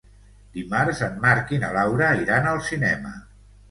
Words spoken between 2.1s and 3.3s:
iran al cinema.